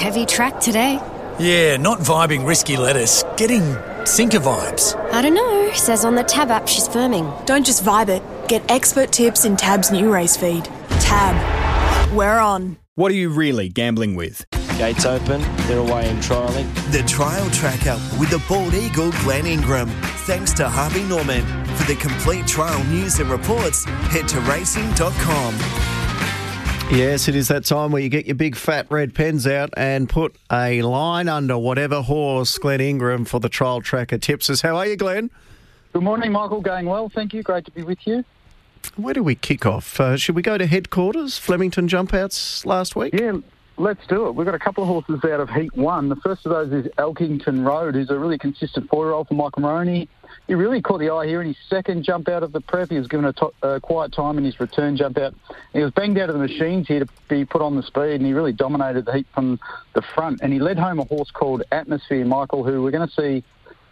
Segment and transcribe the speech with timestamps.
[0.00, 0.98] Heavy track today.
[1.38, 3.22] Yeah, not vibing risky lettuce.
[3.36, 3.76] Getting
[4.06, 4.96] sinker vibes.
[5.12, 5.70] I don't know.
[5.74, 7.44] Says on the Tab app she's firming.
[7.44, 8.22] Don't just vibe it.
[8.48, 10.64] Get expert tips in Tab's new race feed.
[11.02, 11.36] Tab.
[12.16, 12.78] We're on.
[12.94, 14.46] What are you really gambling with?
[14.78, 16.72] Gates open, they're away and trialling.
[16.92, 19.90] The Trial Tracker with the Bald Eagle Glenn Ingram.
[20.24, 21.44] Thanks to Harvey Norman.
[21.76, 25.99] For the complete trial news and reports, head to racing.com.
[26.92, 30.08] Yes, it is that time where you get your big fat red pens out and
[30.08, 34.60] put a line under whatever horse Glenn Ingram for the trial tracker tips us.
[34.60, 35.30] How are you, Glenn?
[35.92, 36.60] Good morning, Michael.
[36.60, 37.44] Going well, thank you.
[37.44, 38.24] Great to be with you.
[38.96, 40.00] Where do we kick off?
[40.00, 43.14] Uh, should we go to headquarters, Flemington jump outs last week?
[43.14, 43.38] Yeah,
[43.80, 44.34] let's do it.
[44.34, 46.08] We've got a couple of horses out of Heat 1.
[46.10, 50.08] The first of those is Elkington Road, who's a really consistent four-year-old for Michael Moroney.
[50.46, 52.90] He really caught the eye here in his second jump out of the prep.
[52.90, 55.34] He was given a to- uh, quiet time in his return jump out.
[55.72, 58.26] He was banged out of the machines here to be put on the speed, and
[58.26, 59.58] he really dominated the heat from
[59.94, 60.40] the front.
[60.42, 63.44] And he led home a horse called Atmosphere, Michael, who we're going to see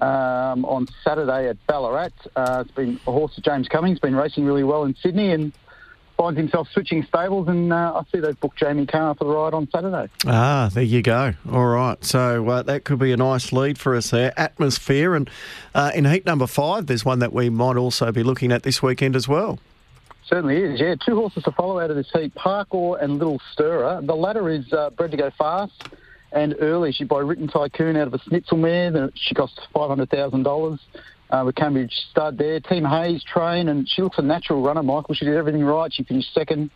[0.00, 2.10] um, on Saturday at Ballarat.
[2.34, 5.52] Uh, it's been a horse of James Cummings, been racing really well in Sydney, and
[6.16, 9.54] finds himself switching stables, and uh, I see they've booked Jamie Kah for the ride
[9.54, 10.08] on Saturday.
[10.26, 11.34] Ah, there you go.
[11.50, 12.02] All right.
[12.04, 14.32] So uh, that could be a nice lead for us there.
[14.38, 15.14] Atmosphere.
[15.14, 15.28] And
[15.74, 18.82] uh, in heat number five, there's one that we might also be looking at this
[18.82, 19.58] weekend as well.
[20.26, 20.94] Certainly is, yeah.
[21.04, 24.00] Two horses to follow out of this heat, Parkour and Little Stirrer.
[24.02, 25.88] The latter is uh, bred to go fast
[26.32, 26.92] and early.
[26.92, 29.10] She by Written Tycoon out of a Snitzel mare.
[29.14, 30.78] She costs $500,000
[31.30, 32.60] uh, with Cambridge stud there.
[32.60, 35.14] Team Hayes train, and she looks a natural runner, Michael.
[35.14, 35.92] She did everything right.
[35.92, 36.70] She finished second.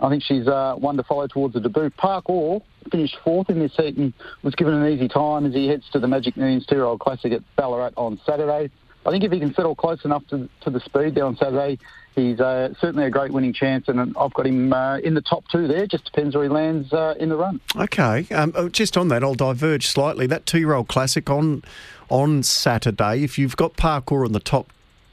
[0.00, 1.90] I think she's uh, one to follow towards the debut.
[1.90, 5.84] Parkour finished fourth in this heat and was given an easy time as he heads
[5.92, 8.70] to the Magic Millions two-year-old classic at Ballarat on Saturday.
[9.06, 11.78] I think if he can settle close enough to, to the speed there on Saturday,
[12.14, 15.44] he's uh, certainly a great winning chance, and I've got him uh, in the top
[15.48, 15.86] two there.
[15.86, 17.60] Just depends where he lands uh, in the run.
[17.76, 18.26] Okay.
[18.30, 20.26] Um, oh, just on that, I'll diverge slightly.
[20.26, 21.62] That two-year-old classic on
[22.08, 23.22] on Saturday.
[23.22, 24.72] If you've got Parkour in the top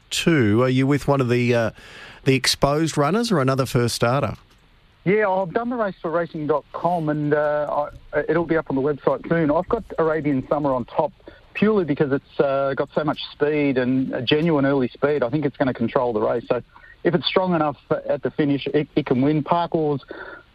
[0.10, 1.72] two, are you with one of the uh,
[2.26, 4.36] the exposed runners or another first starter?
[5.06, 8.82] Yeah, I've done the race for racing.com and uh, I, it'll be up on the
[8.82, 9.50] website soon.
[9.50, 11.14] I've got Arabian Summer on top
[11.58, 15.24] purely because it's uh, got so much speed and a genuine early speed.
[15.24, 16.46] I think it's going to control the race.
[16.48, 16.62] So
[17.04, 19.44] if it's strong enough at the finish, it, it can win.
[19.44, 20.04] Parkour's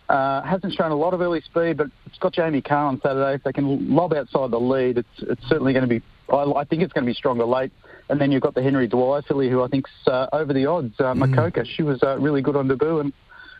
[0.08, 3.34] uh, hasn't shown a lot of early speed, but it's got Jamie Kah on Saturday.
[3.34, 6.64] If they can lob outside the lead, it's, it's certainly going to be, I, I
[6.64, 7.72] think it's going to be stronger late.
[8.08, 10.94] And then you've got the Henry Dwyer filly, who I think's uh, over the odds.
[10.98, 13.12] Uh, Makoka, she was uh, really good on debut and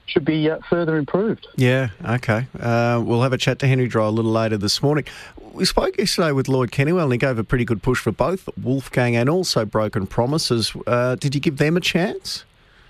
[0.06, 1.46] should be uh, further improved.
[1.56, 2.46] Yeah, okay.
[2.58, 5.04] Uh, we'll have a chat to Henry Dwyer a little later this morning.
[5.52, 8.48] We spoke yesterday with Lloyd Kennewell and he gave a pretty good push for both
[8.60, 10.72] Wolfgang and also Broken Promises.
[10.86, 12.44] Uh, did you give them a chance?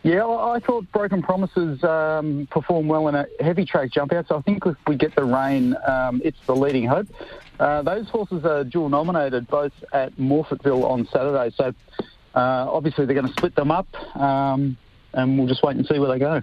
[0.04, 4.36] Yeah, I thought Broken Promises um, performed well in a heavy track jump out, so
[4.36, 7.06] I think if we get the rain, um, it's the leading hope.
[7.60, 11.72] Uh, those horses are dual nominated both at Morphettville on Saturday, so
[12.34, 13.86] uh, obviously they're going to split them up,
[14.16, 14.76] um,
[15.12, 16.42] and we'll just wait and see where they go.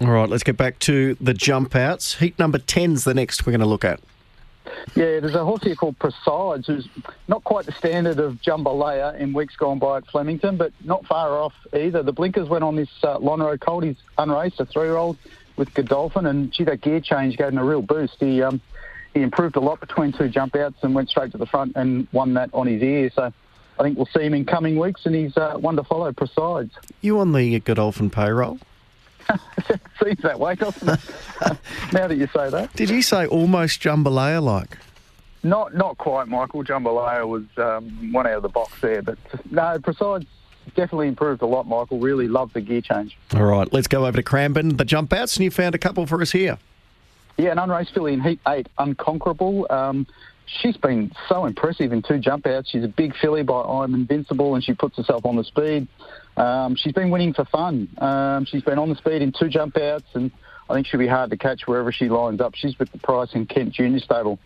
[0.00, 2.16] All right, let's get back to the jump outs.
[2.16, 4.00] Heat number 10's the next we're going to look at.
[4.94, 6.86] Yeah, there's a horse here called Presides, who's
[7.28, 11.30] not quite the standard of Jambalaya in weeks gone by at Flemington, but not far
[11.38, 12.02] off either.
[12.02, 13.84] The blinkers went on this uh, Lonhro Colt.
[13.84, 15.16] He's unraced, a three-year-old
[15.56, 18.16] with Godolphin, and gee, that gear change gave him a real boost.
[18.20, 18.60] He um,
[19.14, 22.06] he improved a lot between two jump outs and went straight to the front and
[22.12, 23.10] won that on his ear.
[23.14, 23.32] So
[23.78, 26.12] I think we'll see him in coming weeks, and he's uh, one to follow.
[26.12, 26.72] Presides.
[27.00, 28.58] You on the Godolphin payroll?
[30.02, 31.00] Seems that way, doesn't it?
[31.92, 32.72] now that you say that.
[32.74, 34.78] Did you say almost Jambalaya like?
[35.42, 36.64] Not not quite, Michael.
[36.64, 39.18] Jambalaya was um, one out of the box there, but
[39.50, 40.26] no, Presides
[40.74, 41.98] definitely improved a lot, Michael.
[41.98, 43.16] Really loved the gear change.
[43.34, 46.06] All right, let's go over to Cranbourne, the jump outs, and you found a couple
[46.06, 46.58] for us here.
[47.36, 49.66] Yeah, an unraced filly in Heat 8, Unconquerable.
[49.70, 50.06] Um,
[50.46, 52.70] she's been so impressive in two jump outs.
[52.70, 55.88] She's a big filly by I'm Invincible, and she puts herself on the speed.
[56.36, 57.88] Um, she's been winning for fun.
[57.98, 60.30] Um, she's been on the speed in two jump outs, and
[60.68, 62.54] I think she'll be hard to catch wherever she lines up.
[62.54, 64.38] She's with the price in Kent Junior Stable.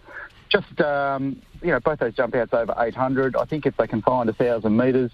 [0.49, 3.37] Just, um, you know, both those jump outs over 800.
[3.37, 5.13] I think if they can find a 1,000 metres,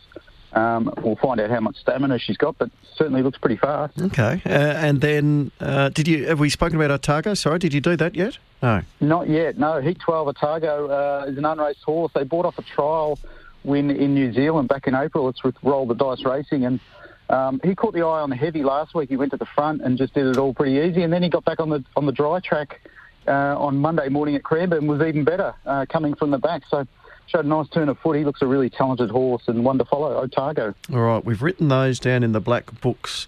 [0.57, 4.01] um, we'll find out how much stamina she's got, but certainly looks pretty fast.
[4.01, 4.41] Okay.
[4.47, 7.35] Uh, and then, uh, did you have we spoken about Otago?
[7.35, 8.39] Sorry, did you do that yet?
[8.63, 8.81] No.
[9.01, 9.59] Not yet.
[9.59, 9.83] No.
[9.83, 12.11] Heat 12 Otago uh, is an unraced horse.
[12.15, 13.19] They bought off a trial
[13.65, 15.29] win in New Zealand back in April.
[15.29, 16.81] It's with Roll the Dice Racing, and
[17.29, 19.11] um, he caught the eye on the heavy last week.
[19.11, 21.29] He went to the front and just did it all pretty easy, and then he
[21.29, 22.81] got back on the on the dry track
[23.29, 26.63] uh, on Monday morning at Cranbourne and was even better uh, coming from the back.
[26.71, 26.87] So
[27.29, 28.17] showed a nice turn of foot.
[28.17, 30.75] He looks a really talented horse and one to follow, Otago.
[30.93, 33.27] All right, we've written those down in the black books.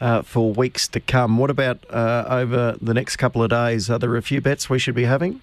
[0.00, 1.36] Uh, for weeks to come.
[1.36, 3.90] What about uh, over the next couple of days?
[3.90, 5.42] Are there a few bets we should be having?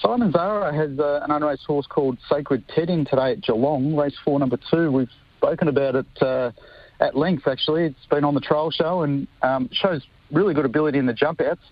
[0.00, 4.14] Simon Zahra has uh, an unraced horse called Sacred Ted in today at Geelong, race
[4.24, 4.92] four, number two.
[4.92, 6.52] We've spoken about it uh,
[7.00, 7.86] at length, actually.
[7.86, 11.40] It's been on the trial show and um, shows really good ability in the jump
[11.40, 11.64] outs.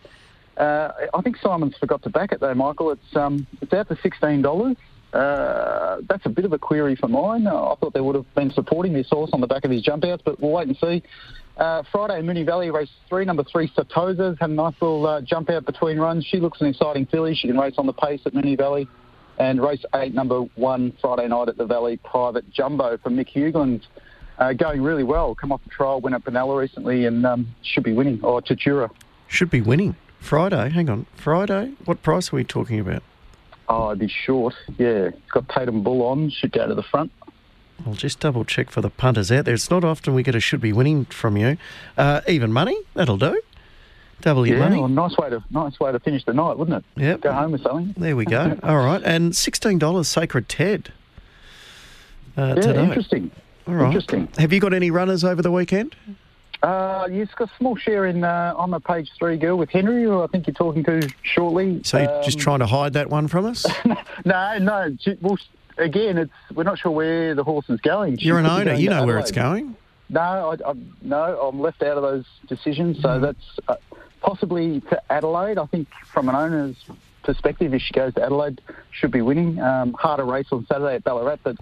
[0.56, 2.90] Uh, I think Simon's forgot to back it though, Michael.
[2.90, 4.76] It's um, it's out to sixteen dollars.
[5.14, 7.46] Uh, that's a bit of a query for mine.
[7.46, 9.80] Uh, I thought they would have been supporting this horse on the back of his
[9.80, 11.04] jump outs, but we'll wait and see.
[11.56, 15.50] Uh, Friday, Moonee Valley, race three, number three, Satoza's had a nice little uh, jump
[15.50, 16.26] out between runs.
[16.26, 17.36] She looks an exciting filly.
[17.36, 18.88] She can race on the pace at Moonee Valley.
[19.38, 23.82] And race eight, number one, Friday night at the Valley, Private Jumbo from Mick Hugland.
[24.36, 25.36] Uh, going really well.
[25.36, 28.18] Come off the trial, went at Benalla recently and um, should be winning.
[28.24, 28.90] Or Tatura.
[29.28, 29.94] Should be winning.
[30.18, 31.06] Friday, hang on.
[31.14, 31.74] Friday?
[31.84, 33.04] What price are we talking about?
[33.68, 34.54] Oh, I'd be short.
[34.78, 35.08] Yeah.
[35.08, 36.30] It's got Tatum Bull on.
[36.30, 37.10] Should go to the front.
[37.86, 39.54] I'll just double check for the punters out there.
[39.54, 41.56] It's not often we get a should be winning from you.
[41.98, 43.40] Uh, even money, that'll do.
[44.20, 44.78] Double your yeah, money.
[44.78, 47.00] well, nice way to nice way to finish the night, wouldn't it?
[47.02, 47.20] Yep.
[47.22, 47.94] Go home with something.
[47.98, 48.56] There we go.
[48.62, 49.02] All right.
[49.04, 50.92] And $16 Sacred Ted
[52.38, 52.84] uh, Yeah, today.
[52.84, 53.30] interesting.
[53.66, 53.86] All right.
[53.86, 54.28] Interesting.
[54.38, 55.96] Have you got any runners over the weekend?
[56.64, 60.04] Uh, you've got a small share in uh, on the page three girl with Henry,
[60.04, 61.82] who I think you're talking to shortly.
[61.84, 63.66] So you're just Um, trying to hide that one from us?
[64.24, 64.96] No, no.
[65.20, 65.36] Well,
[65.76, 68.16] again, it's we're not sure where the horse is going.
[68.16, 68.72] She You're an owner.
[68.72, 69.76] You know where it's going.
[70.08, 72.96] No, I, I, no, I'm left out of those decisions.
[72.98, 73.02] Mm.
[73.02, 73.76] So that's uh,
[74.22, 75.58] possibly to Adelaide.
[75.58, 76.76] I think from an owner's
[77.24, 79.60] perspective, if she goes to Adelaide, should be winning.
[79.60, 81.56] Um, harder race on Saturday at Ballarat, but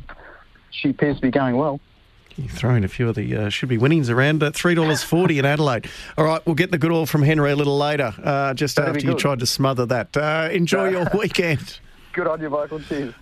[0.71, 1.81] she appears to be going well.
[2.37, 4.41] You're throwing a few of the uh, should be winnings around
[4.75, 5.89] dollars forty in Adelaide.
[6.17, 8.97] All right, we'll get the good oil from Henry a little later, uh, just That'd
[8.97, 10.17] after you tried to smother that.
[10.17, 11.79] Uh, enjoy your weekend.
[12.13, 12.81] Good on you, Michael.
[12.81, 13.15] Cheers.